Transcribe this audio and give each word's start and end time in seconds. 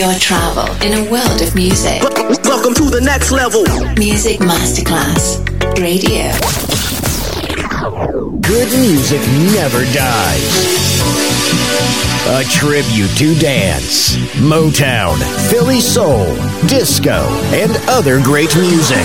Your 0.00 0.14
travel 0.14 0.64
in 0.82 0.94
a 0.94 1.10
world 1.10 1.42
of 1.42 1.54
music. 1.54 2.00
Welcome 2.44 2.72
to 2.72 2.88
the 2.88 3.02
next 3.04 3.30
level. 3.32 3.64
Music 3.98 4.40
Masterclass 4.40 5.36
Radio. 5.76 6.32
Good 8.40 8.70
music 8.80 9.20
never 9.52 9.84
dies. 9.92 11.02
A 12.28 12.44
tribute 12.44 13.14
to 13.18 13.38
dance, 13.38 14.16
Motown, 14.40 15.18
Philly 15.50 15.80
soul, 15.80 16.34
disco, 16.66 17.20
and 17.52 17.76
other 17.86 18.22
great 18.22 18.56
music. 18.56 19.04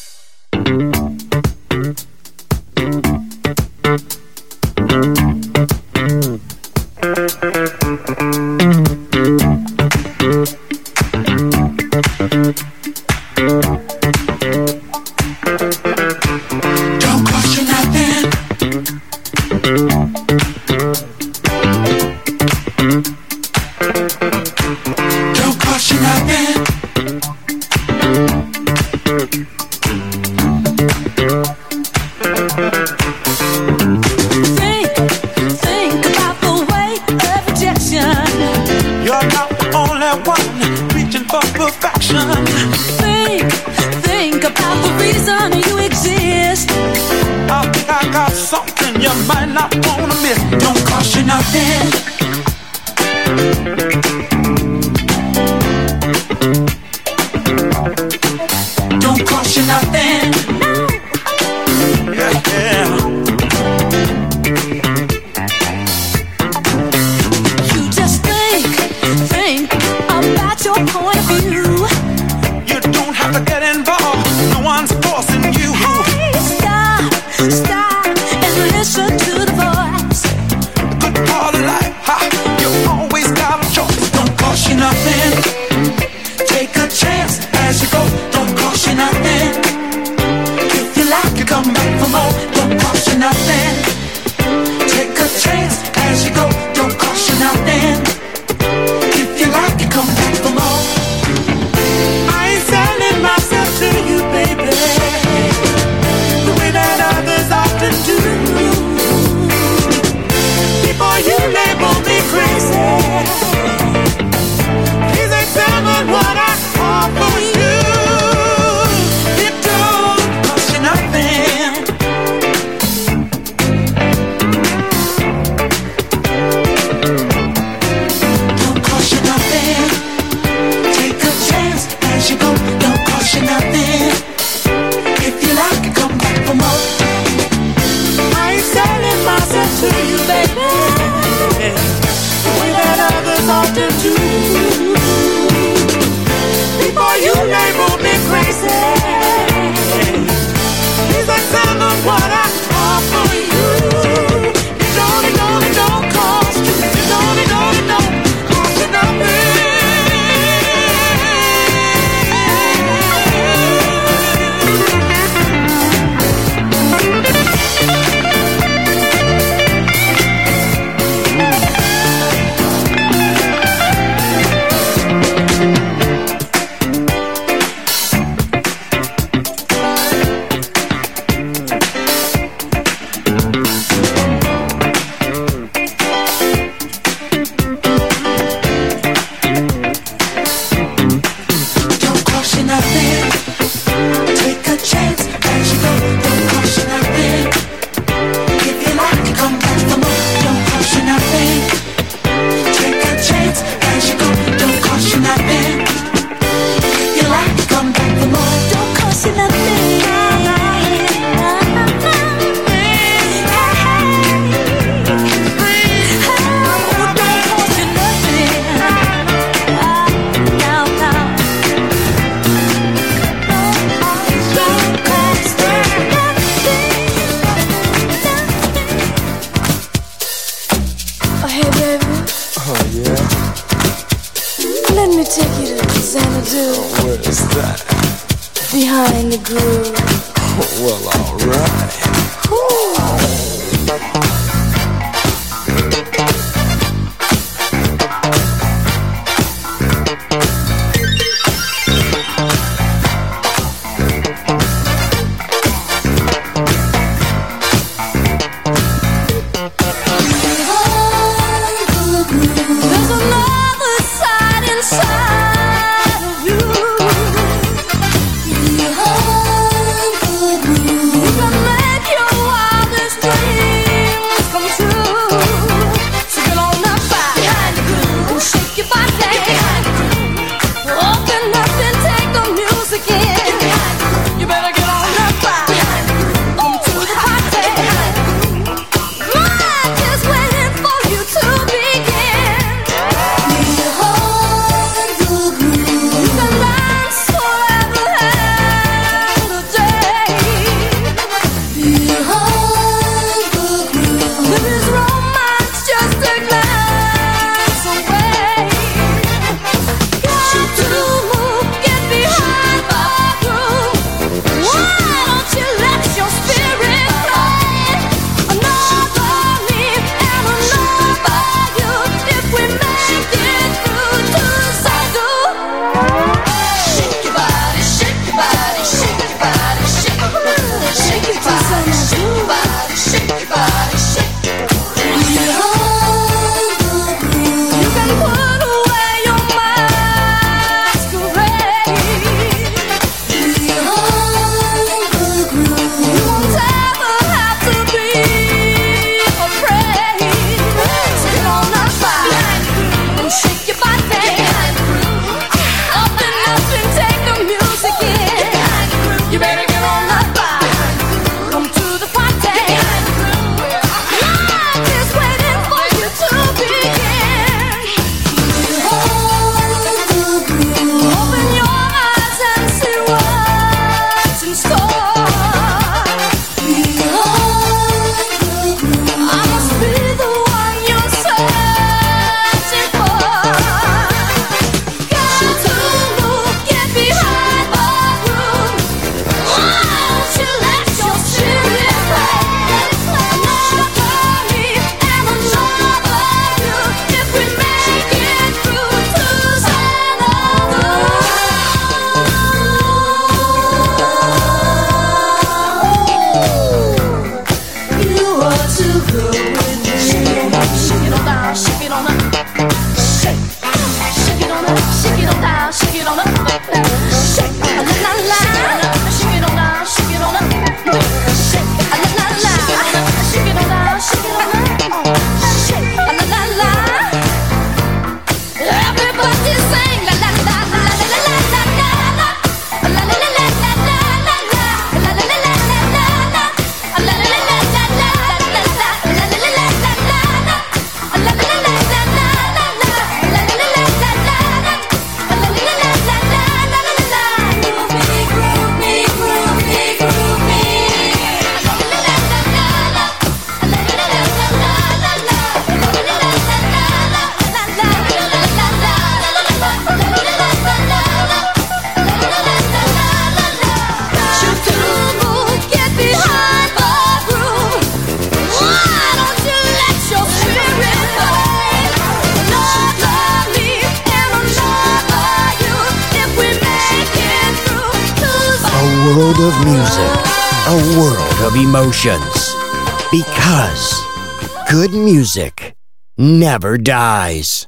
Never 486.21 486.77
dies. 486.77 487.65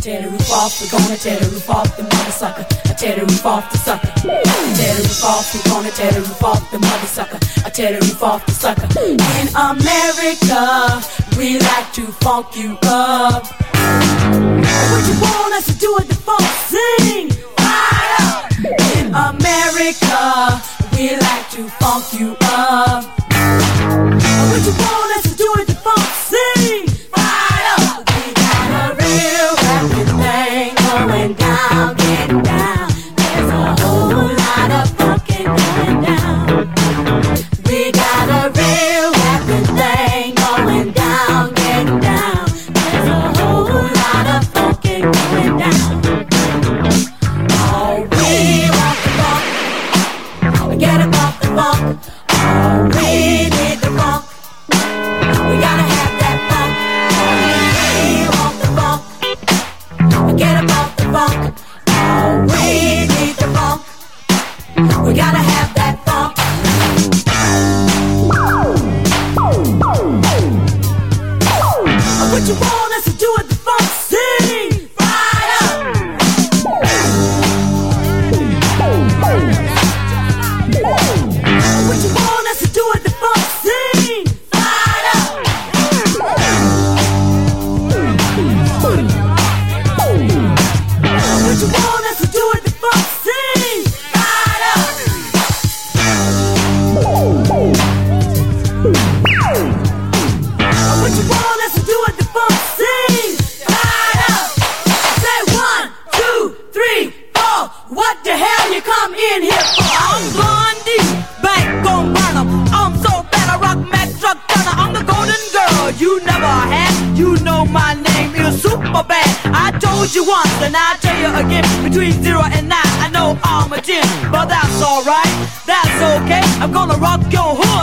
Tear 0.00 0.22
the 0.22 0.30
roof 0.30 0.50
off, 0.50 0.80
we're 0.80 0.98
gonna 0.98 1.16
tear 1.16 1.38
the 1.38 1.50
roof 1.50 1.68
off 1.68 1.96
the 1.96 2.02
mother 2.02 2.30
sucker. 2.30 2.66
I 2.86 2.94
tear 2.94 3.16
the 3.16 3.26
roof 3.26 3.44
off 3.44 3.70
the 3.70 3.78
sucker. 3.78 4.10
Tear 4.24 4.94
the 4.94 5.02
roof 5.02 5.24
off, 5.24 5.54
we're 5.54 5.70
gonna 5.70 5.90
tear 5.90 6.12
the 6.12 6.20
roof 6.20 6.42
off 6.42 6.70
the 6.70 6.78
mother 6.78 7.06
sucker. 7.06 7.38
I 7.66 7.70
tear 7.70 7.92
the 7.92 8.00
roof 8.06 8.22
off 8.22 8.46
the 8.46 8.52
sucker. 8.52 8.88
In 9.04 9.48
America, 9.54 11.02
we 11.36 11.58
like 11.60 11.92
to 11.92 12.06
funk 12.24 12.56
you 12.56 12.78
up. 12.84 13.44
What 14.90 15.04
you 15.06 15.20
want 15.20 15.54
us 15.54 15.66
to 15.66 15.78
do 15.78 15.92
with 15.94 16.08
the 16.08 16.14
funk? 16.14 16.48
Sing, 16.72 17.30
fire! 17.58 18.48
In 18.96 19.12
America, 19.12 20.62
we 20.96 21.16
like 21.20 21.50
to 21.50 21.68
funk 21.76 22.04
you 22.18 22.34
up. 22.40 23.04
What 24.48 24.64
you 24.64 24.72
want 24.72 25.07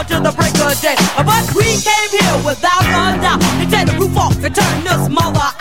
till 0.06 0.22
the 0.22 0.32
break 0.32 0.54
of 0.60 0.80
day. 0.80 0.96
But 1.16 1.44
we 1.54 1.66
came 1.82 2.10
here 2.10 2.36
without 2.44 2.86
a 2.86 3.20
doubt 3.20 3.40
to 3.40 3.64
take 3.70 3.86
the 3.86 3.96
roof 3.98 4.16
off 4.16 4.42
and 4.42 4.54
turn 4.54 4.84
this 4.84 5.08
mother 5.08 5.55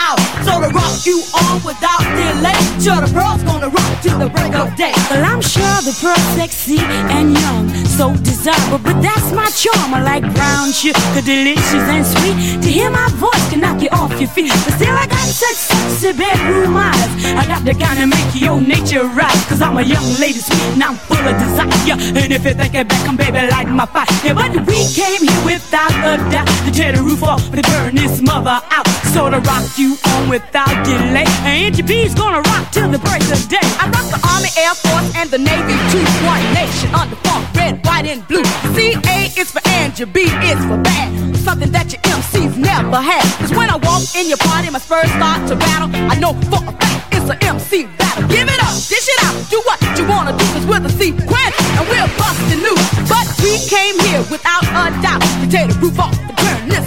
rock 0.95 1.05
you 1.05 1.23
on 1.33 1.63
without 1.63 2.03
delay. 2.15 2.55
Sure, 2.79 3.01
the 3.01 3.11
pearl's 3.11 3.43
gonna 3.43 3.69
rock 3.69 4.01
till 4.01 4.19
the 4.19 4.29
break 4.29 4.53
of 4.55 4.75
day. 4.75 4.93
Well, 5.09 5.23
I'm 5.25 5.41
sure 5.41 5.77
the 5.83 5.95
pearl's 5.99 6.27
sexy 6.35 6.79
and 6.79 7.33
young, 7.33 7.69
so 7.85 8.15
desirable, 8.23 8.79
but 8.79 9.01
that's 9.01 9.31
my 9.31 9.49
charm. 9.51 9.93
I 9.93 10.01
like 10.03 10.23
brown 10.33 10.71
sugar, 10.71 11.21
delicious 11.21 11.85
and 11.95 12.05
sweet. 12.05 12.61
To 12.63 12.69
hear 12.69 12.89
my 12.89 13.07
voice 13.19 13.45
can 13.49 13.59
knock 13.61 13.81
you 13.81 13.89
off 13.91 14.11
your 14.19 14.29
feet, 14.29 14.51
but 14.63 14.73
still 14.75 14.95
I 14.95 15.07
got 15.07 15.27
such 15.27 15.55
sexy 15.55 16.13
bedroom 16.13 16.77
eyes. 16.77 17.11
I 17.25 17.45
got 17.47 17.65
the 17.65 17.73
kind 17.73 17.99
of 17.99 18.07
make 18.09 18.31
your 18.35 18.61
nature 18.61 19.03
right, 19.03 19.39
cause 19.49 19.61
I'm 19.61 19.77
a 19.77 19.83
young 19.83 20.07
lady 20.19 20.39
sweet 20.39 20.79
and 20.79 20.83
I'm 20.83 20.95
full 20.95 21.17
of 21.17 21.35
desire. 21.35 21.97
And 22.15 22.31
if 22.31 22.45
you 22.45 22.53
think 22.53 22.73
it 22.73 22.87
back, 22.87 23.07
I'm 23.07 23.17
baby 23.17 23.47
light 23.51 23.67
my 23.67 23.85
fire. 23.85 24.05
Yeah, 24.23 24.33
but 24.33 24.51
we 24.67 24.79
came 24.93 25.21
here 25.27 25.43
without 25.43 25.91
a 25.91 26.17
doubt 26.31 26.47
to 26.65 26.71
tear 26.71 26.93
the 26.93 27.01
roof 27.03 27.23
off 27.23 27.43
and 27.53 27.63
burn 27.63 27.95
this 27.95 28.21
mother 28.21 28.61
out. 28.71 29.04
To 29.15 29.39
rock 29.39 29.79
you 29.79 29.97
on 30.11 30.29
without 30.29 30.75
delay. 30.83 31.23
And 31.47 31.73
B's 31.87 32.13
gonna 32.13 32.41
rock 32.51 32.69
till 32.71 32.91
the 32.91 32.99
break 32.99 33.23
of 33.31 33.39
day. 33.47 33.63
I 33.79 33.87
rock 33.87 34.11
the 34.11 34.19
Army, 34.27 34.51
Air 34.59 34.75
Force, 34.75 35.07
and 35.15 35.31
the 35.31 35.39
Navy 35.39 35.73
too. 35.89 36.03
One 36.27 36.43
nation 36.53 36.93
under 36.93 37.15
funk, 37.23 37.47
red, 37.55 37.79
white, 37.87 38.05
and 38.05 38.27
blue. 38.27 38.43
C 38.75 38.91
A 38.93 39.31
is 39.39 39.49
for 39.49 39.63
Angel, 39.79 40.05
B 40.05 40.27
is 40.43 40.59
for 40.67 40.77
bad. 40.83 41.35
Something 41.37 41.71
that 41.71 41.95
your 41.95 42.01
MCs 42.03 42.57
never 42.59 42.99
had. 42.99 43.23
Cause 43.39 43.55
when 43.55 43.71
I 43.71 43.77
walk 43.77 44.03
in 44.19 44.27
your 44.27 44.37
party, 44.37 44.69
my 44.69 44.83
first 44.83 45.09
start 45.15 45.47
to 45.47 45.55
battle. 45.55 45.89
I 45.95 46.19
know 46.19 46.33
for 46.51 46.59
a 46.61 46.73
fact 46.75 47.15
it's 47.15 47.29
a 47.31 47.37
MC 47.41 47.87
battle. 47.97 48.27
Give 48.27 48.45
it 48.45 48.59
up, 48.61 48.75
dish 48.75 49.07
it 49.09 49.19
out, 49.23 49.35
do 49.49 49.63
what 49.63 49.79
you 49.97 50.05
wanna 50.11 50.37
do. 50.37 50.45
Cause 50.53 50.65
we're 50.67 50.83
the 50.83 50.91
sequence, 50.91 51.55
and 51.79 51.87
we're 51.87 52.11
busting 52.19 52.61
loose. 52.61 52.87
But 53.07 53.25
we 53.39 53.57
came 53.71 53.95
here 54.05 54.21
without 54.29 54.67
a 54.69 54.91
doubt 55.01 55.23
to 55.23 55.47
take 55.47 55.71
the 55.71 55.79
roof 55.79 55.99
off 55.99 56.24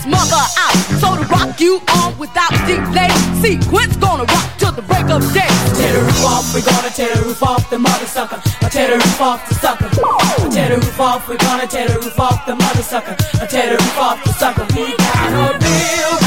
mother 0.08 0.44
out. 0.64 0.76
So 1.00 1.16
to 1.16 1.24
rock 1.28 1.60
you 1.60 1.80
on 2.00 2.16
without 2.18 2.52
delay. 2.66 3.12
Sequence 3.40 3.96
gonna 3.96 4.24
rock 4.24 4.48
till 4.58 4.72
the 4.72 4.82
break 4.82 5.08
of 5.08 5.22
day. 5.32 5.48
Tear 5.78 5.92
the 5.92 6.02
roof 6.08 6.24
off, 6.24 6.44
we're 6.54 6.64
gonna 6.64 6.90
tear 6.90 7.14
the 7.14 7.22
roof 7.22 7.42
off 7.42 7.70
the 7.70 7.78
mother 7.78 8.06
sucker. 8.06 8.40
I 8.62 8.68
tear 8.68 8.88
the 8.88 8.96
roof 8.96 9.20
off 9.20 9.48
the 9.48 9.54
sucker. 9.54 9.88
I 9.88 10.48
tear 10.50 10.68
the 10.70 10.76
roof 10.76 11.00
off, 11.00 11.28
we're 11.28 11.36
gonna 11.36 11.66
tear 11.66 11.88
the 11.88 11.98
roof 12.00 12.18
off 12.18 12.46
the 12.46 12.54
mother 12.56 12.82
sucker. 12.82 13.16
I 13.40 13.46
tear 13.46 13.66
the 13.70 13.76
roof 13.82 13.98
off 13.98 14.24
the 14.24 14.32
sucker. 14.32 14.66
We 14.74 14.96
got 14.96 15.32
a 15.32 15.58
real 15.64 16.17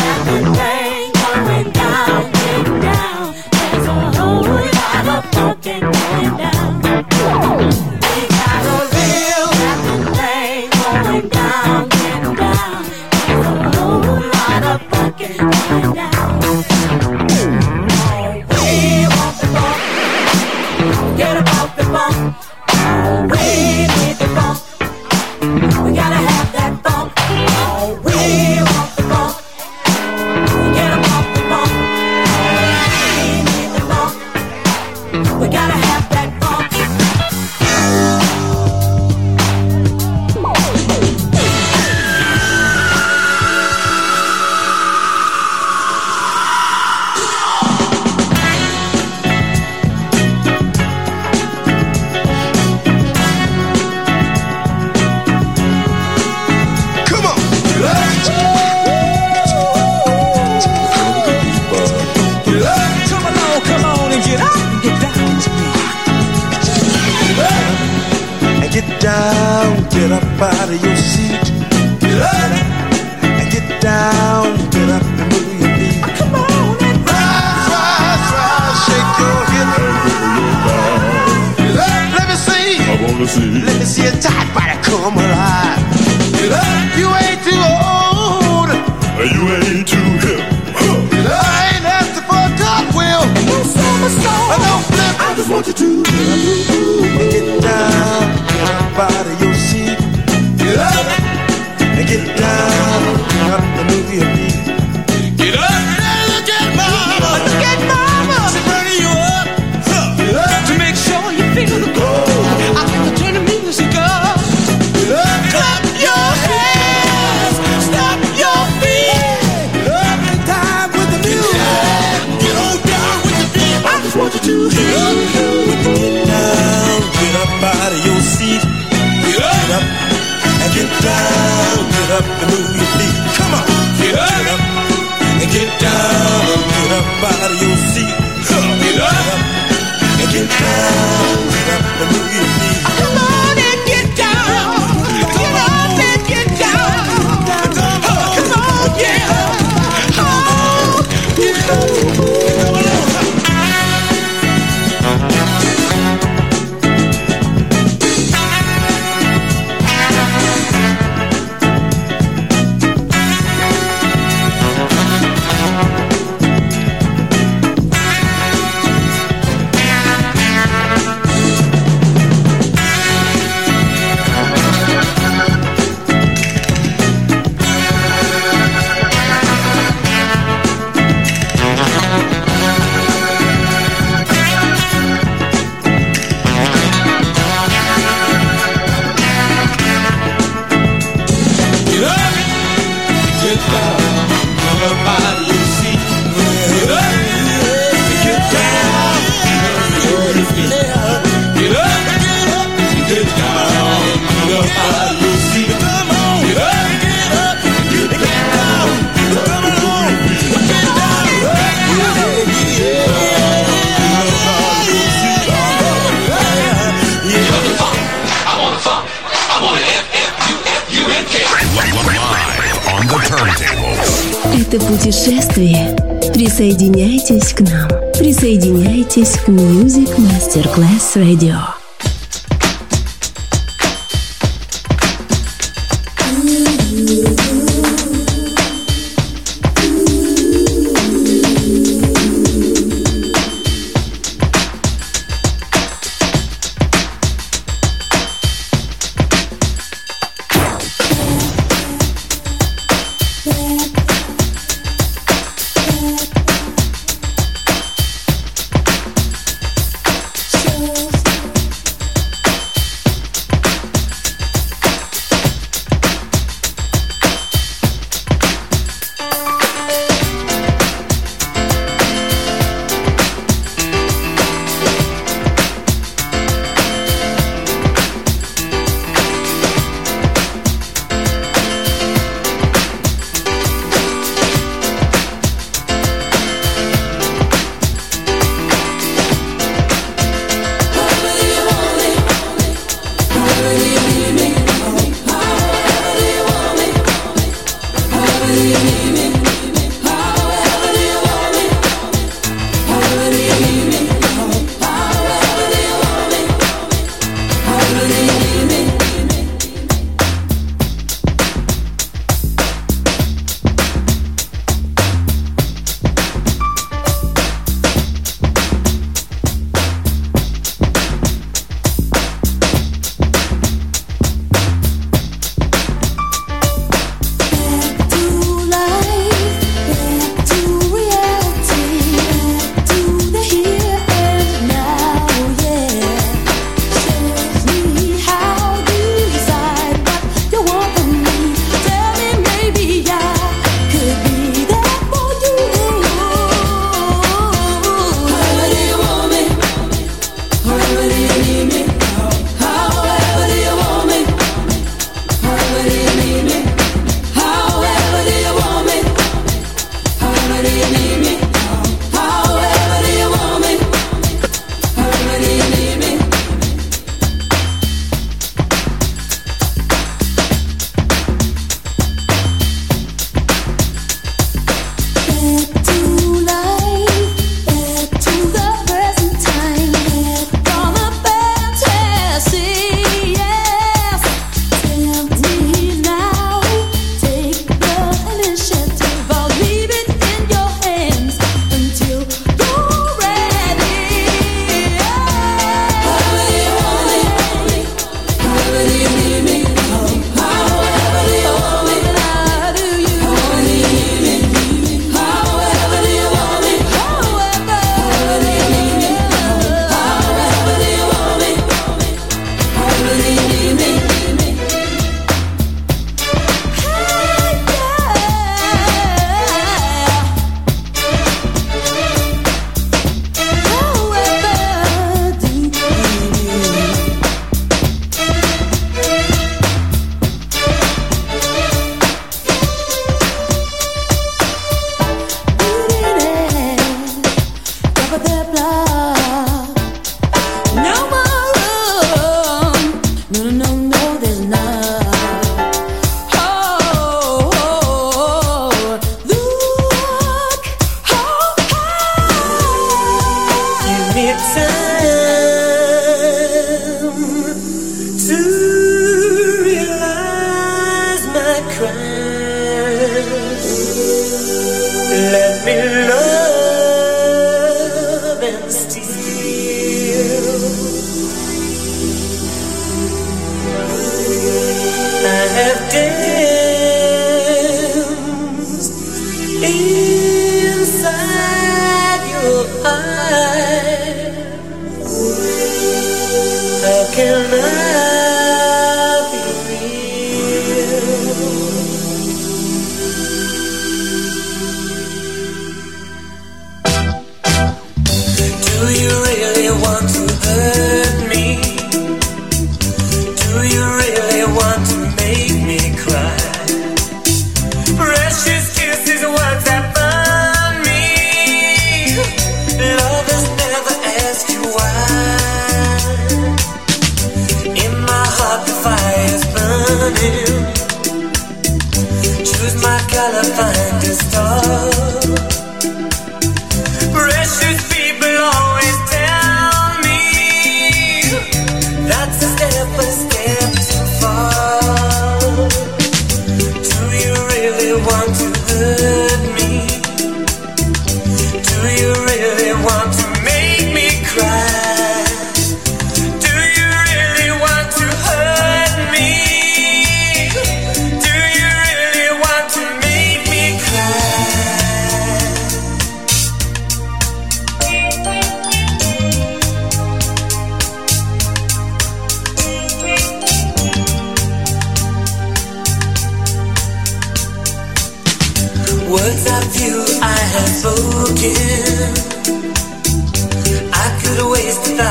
In 574.71 575.10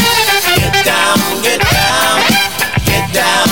Shake 3.13 3.50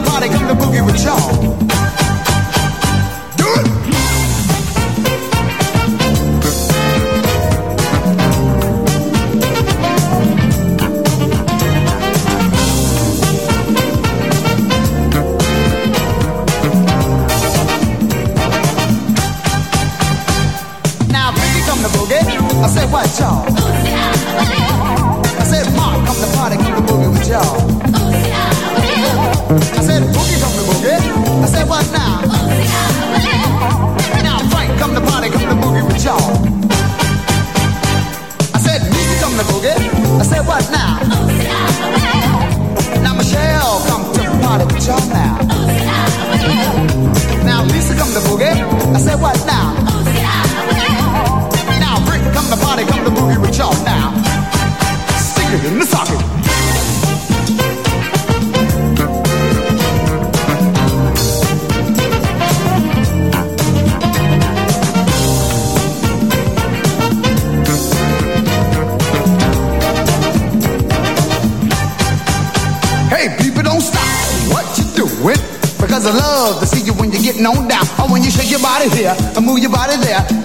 the 0.00 0.10
party, 0.10 0.28
come 0.28 0.46
to 0.48 0.54
boogie 0.54 0.84
with 0.84 1.02
y'all. 1.02 2.05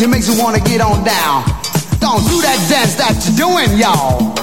It 0.02 0.10
makes 0.10 0.28
me 0.28 0.42
wanna 0.42 0.60
get 0.60 0.82
on 0.82 1.04
down. 1.04 1.44
Don't 2.00 2.24
do 2.28 2.42
that 2.42 2.58
dance 2.68 2.96
that 2.96 3.14
you're 3.22 3.38
doing, 3.38 3.78
y'all. 3.78 4.34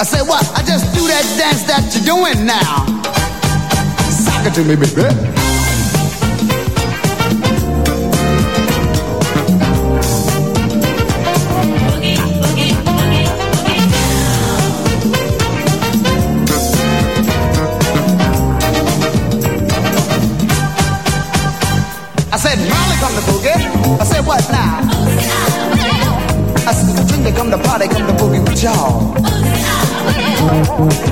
I 0.00 0.04
say 0.04 0.22
what? 0.26 0.50
I 0.56 0.62
just 0.62 0.94
do 0.94 1.06
that 1.06 1.22
dance 1.36 1.64
that 1.64 1.92
you're 1.92 2.16
doing 2.16 2.46
now. 2.46 2.86
Sock 4.08 4.46
it 4.46 4.54
to 4.54 4.64
me, 4.64 4.76
baby. 4.76 5.41
said, 22.42 22.58
Molly 22.58 22.96
come 22.98 23.14
to 23.14 23.22
boogie. 23.30 23.54
I 24.00 24.04
said, 24.04 24.26
what 24.26 24.42
now? 24.50 24.82
I 26.66 26.72
said, 26.74 26.90
Virginia 26.98 27.30
come 27.30 27.52
to 27.52 27.58
party, 27.58 27.86
come 27.86 28.04
to 28.08 28.14
boogie 28.18 28.42
with 28.42 28.60
y'all. 28.60 29.14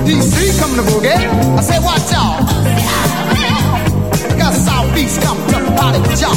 DC 0.03 0.59
come 0.59 0.75
to 0.75 0.83
boogie. 0.83 1.15
I 1.55 1.61
said, 1.63 1.79
what 1.87 2.03
y'all? 2.11 2.43
Got 4.35 4.53
Southeast 4.53 5.21
come 5.21 5.39
to 5.47 5.71
party 5.79 5.99
with 6.03 6.19
y'all. 6.19 6.35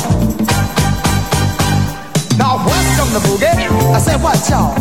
Northwest, 2.38 2.90
come 2.94 3.10
to 3.18 3.20
boogie. 3.26 3.50
I 3.90 3.98
said, 3.98 4.22
what 4.22 4.38
y'all? 4.48 4.78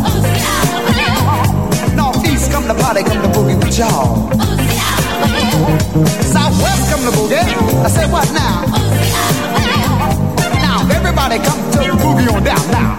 Northeast 1.96 2.52
come 2.52 2.68
to 2.68 2.74
party, 2.74 3.02
come 3.02 3.20
to 3.20 3.30
boogie 3.34 3.58
with 3.58 3.76
y'all. 3.76 4.30
Southwest 6.22 6.84
come 6.90 7.02
to 7.02 7.10
boogie. 7.18 7.50
I 7.82 7.88
said, 7.88 8.12
what 8.12 8.30
now? 8.32 9.03
Everybody 11.16 11.38
come 11.46 11.62
to 11.70 11.78
the 11.78 11.94
boogie 12.02 12.28
on 12.28 12.42
down 12.42 12.70
now. 12.72 12.98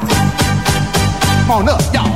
Come 1.42 1.52
on 1.52 1.68
up, 1.68 1.82
y'all. 1.94 2.16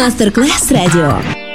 Music 0.00 0.32
Masterclass 0.32 1.49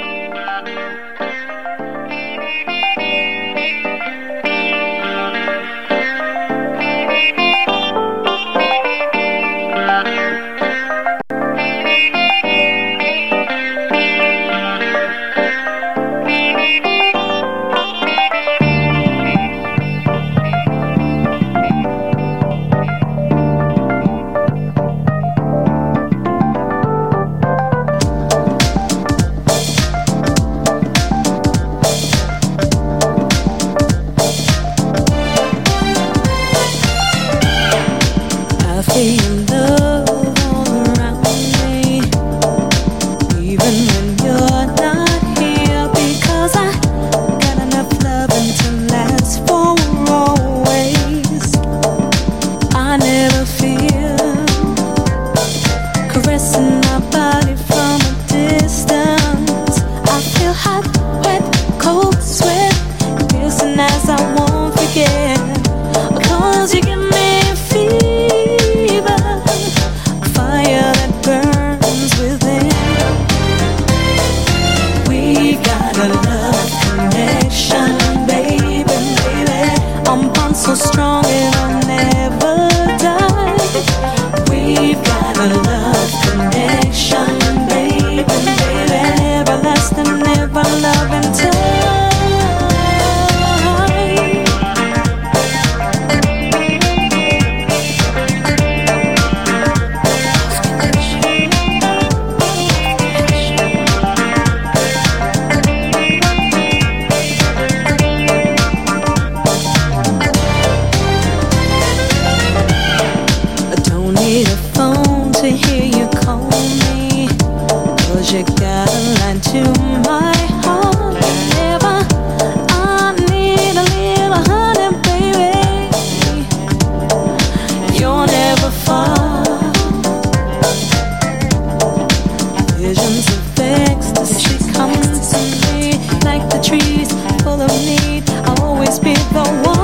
trees 136.66 137.12
full 137.42 137.60
of 137.60 137.70
need. 137.84 138.28
I'll 138.44 138.62
always 138.62 138.98
be 138.98 139.14
the 139.14 139.44
one. 139.64 139.75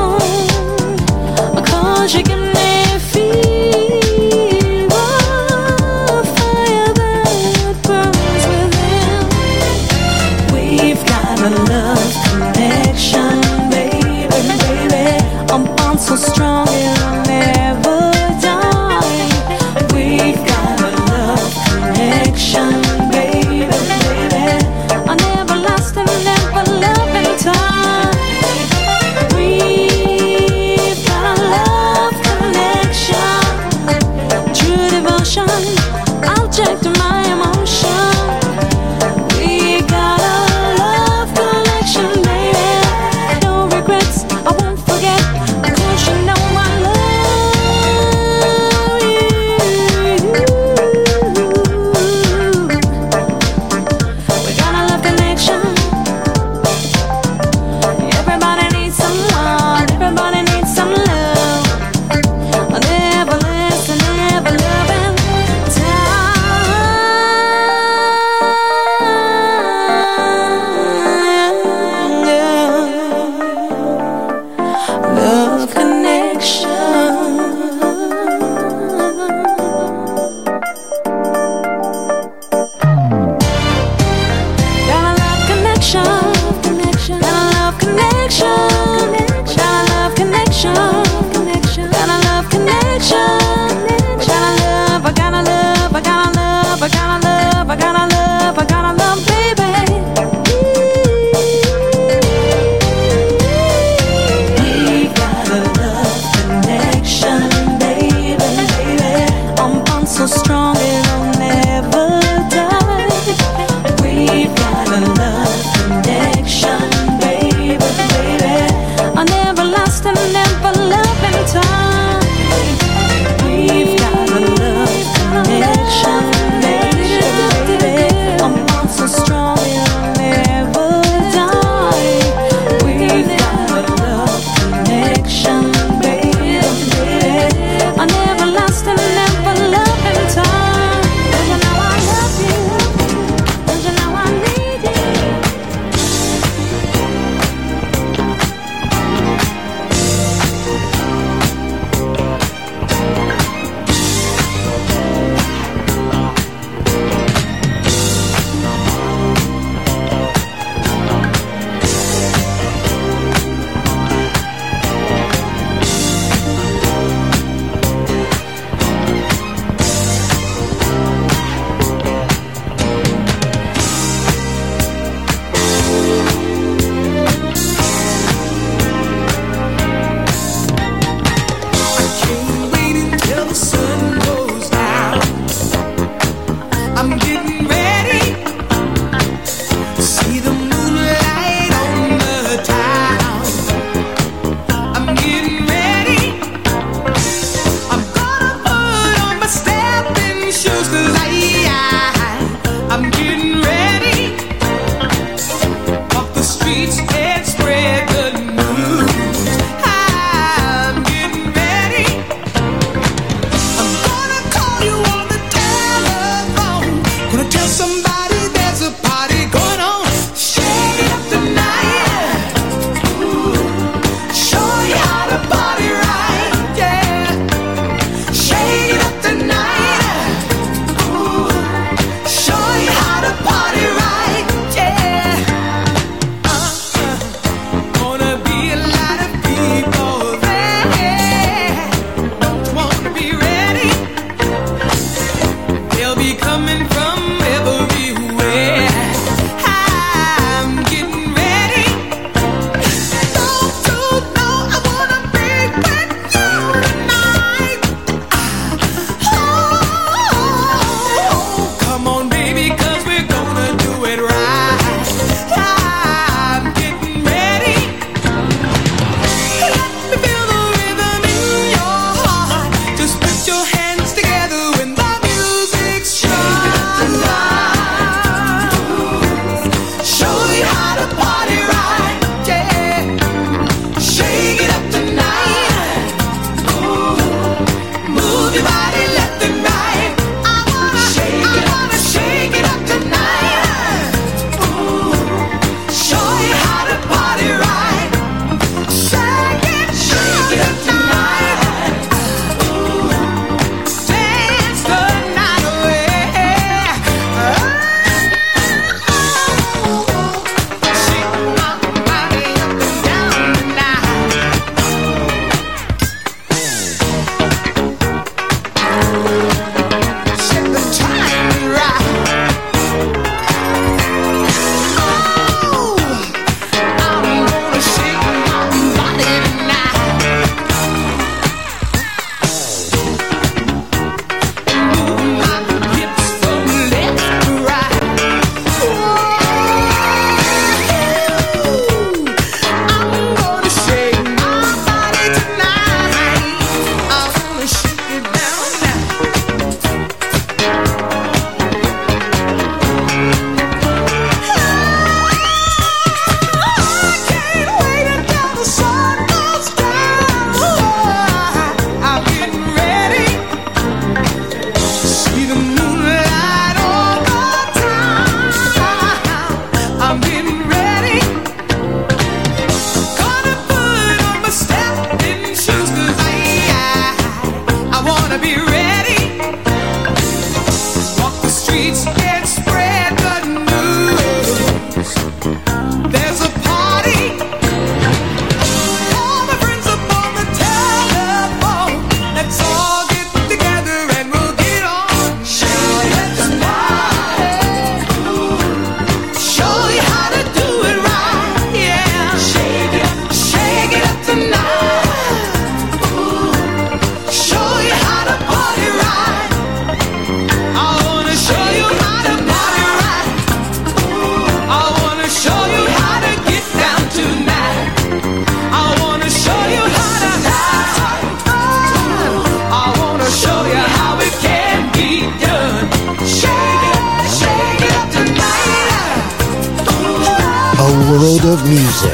Music, 431.73 432.13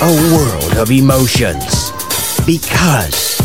a 0.00 0.32
world 0.32 0.78
of 0.78 0.92
emotions. 0.92 1.90
Because 2.46 3.40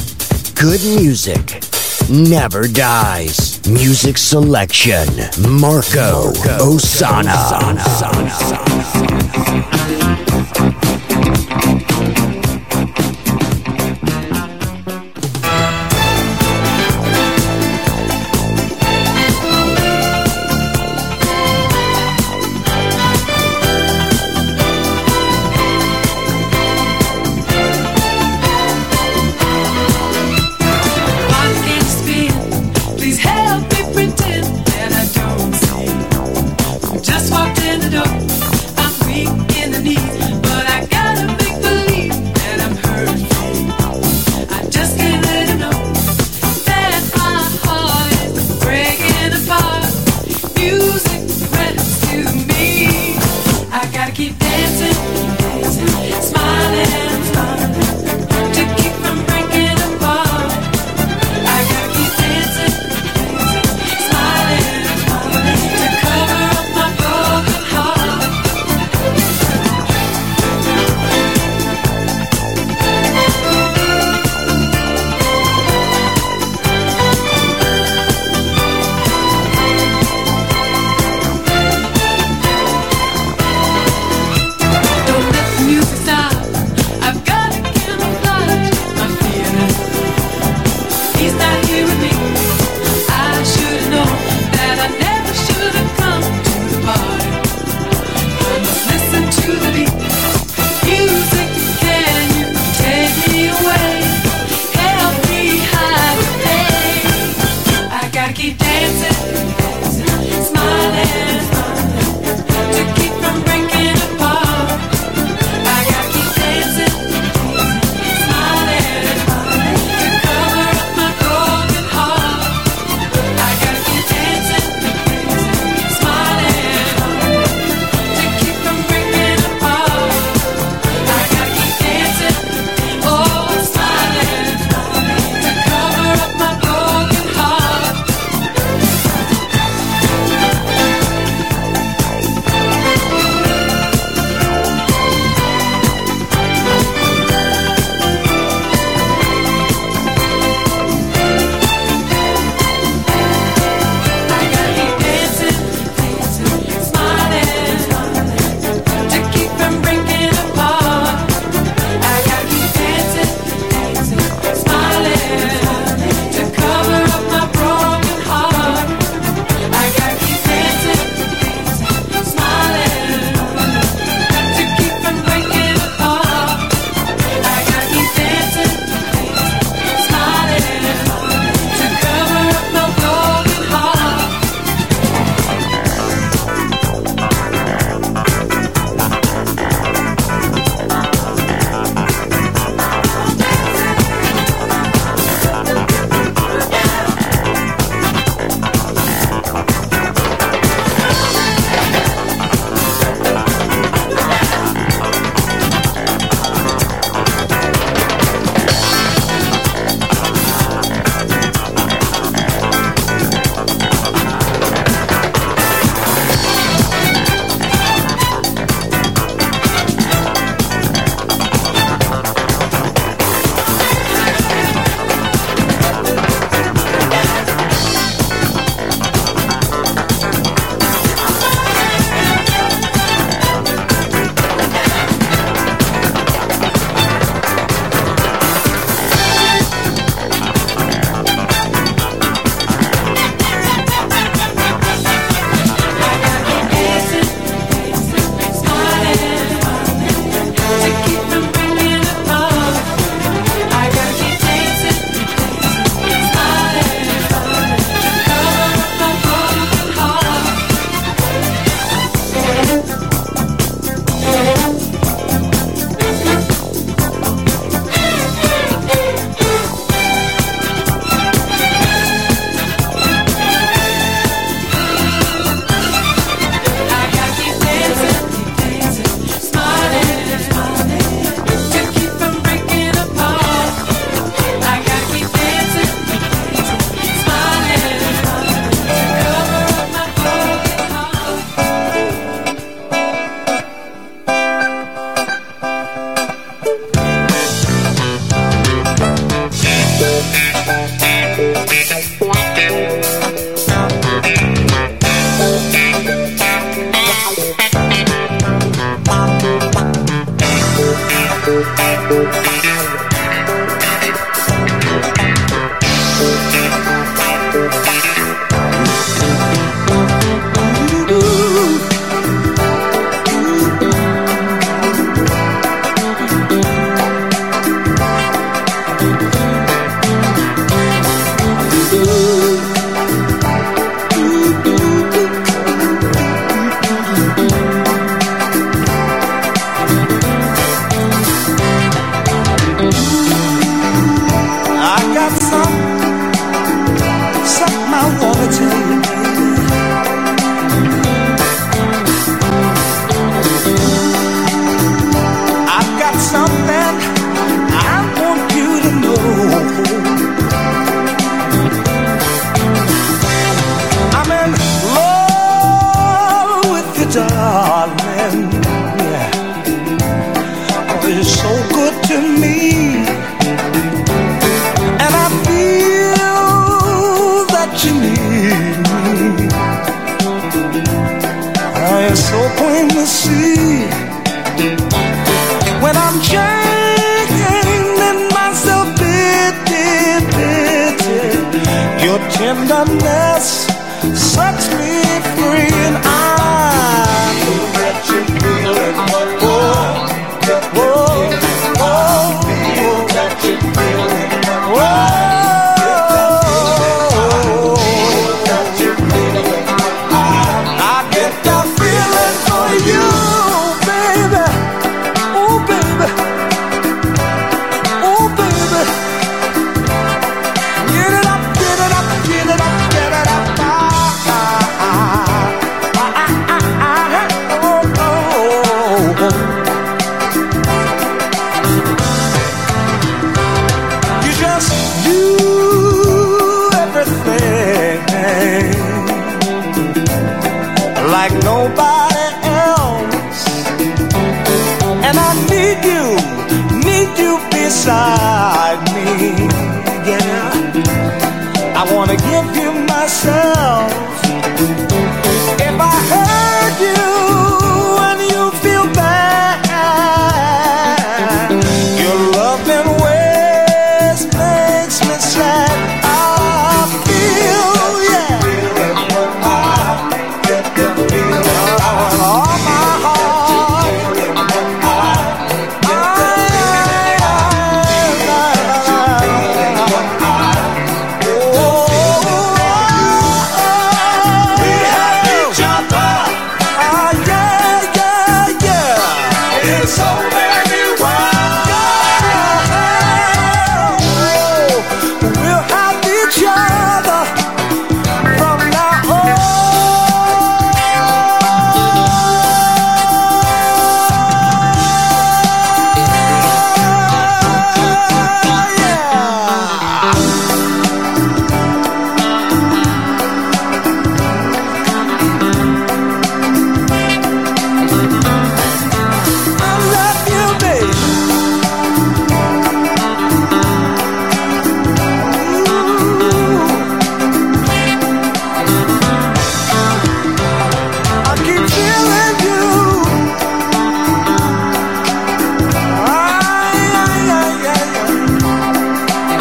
good 0.53 0.81
music 1.01 1.63
never 2.11 2.67
dies. 2.67 3.59
Music 3.67 4.19
selection, 4.19 5.07
Marco, 5.49 6.31
Ossanna. 6.61 7.33
Please 11.73 11.86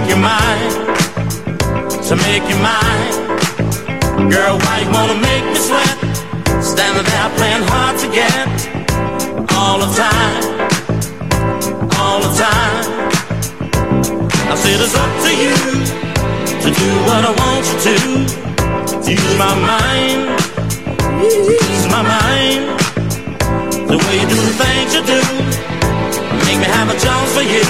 Make 0.00 0.08
you 0.08 0.16
mine, 0.16 0.70
to 2.08 2.16
make 2.16 2.44
you 2.50 2.58
mine. 2.58 4.30
Girl, 4.30 4.58
why 4.58 4.76
you 4.82 4.90
wanna 4.90 5.14
make 5.14 5.44
me 5.44 5.54
sweat? 5.54 5.96
Standing 6.62 7.04
there 7.04 7.30
playing 7.38 7.64
hard 7.72 7.98
to 8.02 8.08
get 8.20 8.48
all 9.58 9.78
the 9.84 9.90
time, 10.04 10.42
all 11.98 12.20
the 12.26 12.32
time. 12.46 12.86
I 14.50 14.54
said 14.62 14.80
it's 14.84 14.96
up 15.04 15.12
to 15.24 15.30
you 15.42 15.56
to 16.62 16.68
do 16.80 16.88
what 17.06 17.22
I 17.24 17.32
want 17.42 17.64
you 17.70 17.76
to. 17.86 17.96
Use 19.10 19.36
my 19.38 19.54
mind, 19.70 20.22
use 21.22 21.86
my 21.96 22.02
mind. 22.02 22.64
The 23.90 23.96
way 24.02 24.14
you 24.20 24.26
do 24.28 24.38
the 24.48 24.54
things 24.62 24.94
you 24.94 25.02
do, 25.14 25.69
make 26.50 26.58
me 26.58 26.64
have 26.64 26.88
a 26.88 26.98
chance 26.98 27.30
for 27.36 27.42
you 27.42 27.66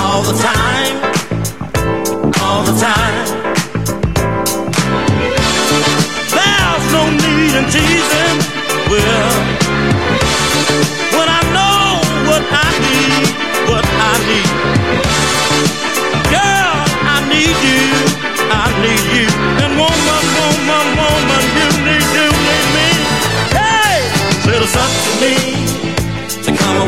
all 0.00 0.22
the 0.22 0.36
time, 0.48 0.94
all 2.40 2.62
the 2.64 2.76
time. 2.80 3.26
There's 6.36 6.86
no 6.96 7.02
need 7.22 7.52
in 7.60 7.66
teasing, 7.74 8.38
well, 8.90 9.32
when 11.16 11.28
I 11.28 11.42
know 11.56 12.00
what 12.28 12.44
I 12.50 12.68
need, 12.86 13.26
what 13.68 13.84
I 13.84 14.12
need. 14.28 14.69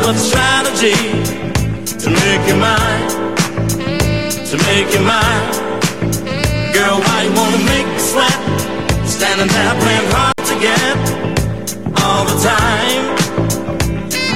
A 0.05 0.13
strategy 0.15 0.95
to 2.01 2.09
make 2.09 2.43
you 2.47 2.55
mine, 2.55 3.07
to 4.49 4.55
make 4.67 4.91
you 4.93 4.99
mine. 4.99 5.47
Girl, 6.73 6.99
why 6.99 7.23
you 7.23 7.31
wanna 7.39 7.61
make 7.71 7.87
me 7.87 7.99
sweat? 7.99 8.39
Standing 9.07 9.47
there 9.47 9.75
playing 9.83 10.07
hard 10.11 10.35
to 10.49 10.55
get 10.59 10.97
all 12.03 12.25
the 12.25 12.37
time, 12.43 13.03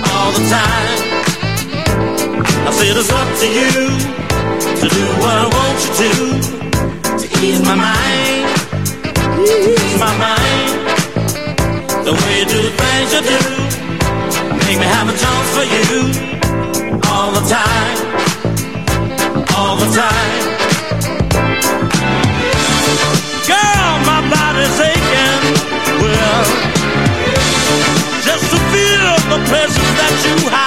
all 0.08 0.32
the 0.32 0.44
time. 0.48 1.00
I 2.68 2.72
said 2.72 2.96
it's 2.96 3.12
up 3.12 3.30
to 3.42 3.48
you 3.60 3.72
to 4.80 4.88
do 4.88 5.06
what 5.22 5.36
I 5.44 5.48
want 5.58 5.78
you 5.84 5.92
to, 6.02 6.12
to 7.20 7.26
ease 7.44 7.62
my 7.64 7.76
mind, 7.76 8.46
ease 9.44 10.00
my 10.00 10.14
mind. 10.18 10.72
The 12.06 12.14
way 12.14 12.40
you 12.40 12.46
do 12.46 12.62
the 12.62 12.72
things 12.72 13.14
you 13.14 13.22
do, 13.22 13.67
make 14.68 14.80
me 14.80 14.86
have 14.86 15.08
a 15.08 15.18
chance 15.24 15.50
for 15.56 15.64
you. 15.64 16.12
All 17.10 17.32
the 17.32 17.44
time, 17.48 17.98
all 19.56 19.78
the 19.78 19.90
time. 19.96 20.32
Girl, 23.48 23.92
my 24.12 24.20
body's 24.34 24.80
aching, 24.92 25.44
well, 26.04 26.44
just 28.28 28.46
to 28.52 28.60
feel 28.72 29.16
the 29.34 29.40
places 29.48 29.90
that 30.00 30.16
you 30.26 30.36
hide, 30.50 30.67